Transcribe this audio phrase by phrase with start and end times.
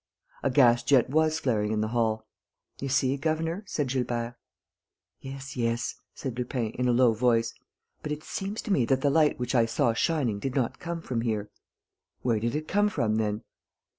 [0.41, 2.25] A gas jet was flaring in the hall.
[2.79, 4.33] "You see, governor...." said Gilbert.
[5.19, 7.53] "Yes, yes," said Lupin, in a low voice,
[8.01, 11.01] "but it seems to me that the light which I saw shining did not come
[11.03, 11.51] from here...."
[12.23, 13.43] "Where did it come from then?"